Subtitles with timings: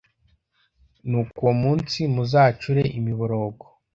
[1.09, 3.65] nuko uwo munsi muzacure imiborogo